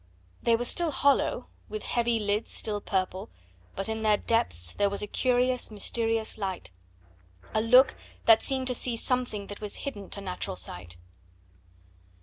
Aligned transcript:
they 0.41 0.55
were 0.55 0.65
still 0.65 0.89
hollow, 0.89 1.45
with 1.69 1.83
heavy 1.83 2.17
lids 2.19 2.49
still 2.49 2.81
purple, 2.81 3.29
but 3.75 3.87
in 3.87 4.01
their 4.01 4.17
depths 4.17 4.71
there 4.71 4.89
was 4.89 5.03
a 5.03 5.05
curious, 5.05 5.69
mysterious 5.69 6.39
light, 6.39 6.71
a 7.53 7.61
look 7.61 7.93
that 8.25 8.41
seemed 8.41 8.65
to 8.65 8.73
see 8.73 8.95
something 8.95 9.45
that 9.45 9.61
was 9.61 9.75
hidden 9.85 10.09
to 10.09 10.19
natural 10.19 10.55
sight. 10.55 10.97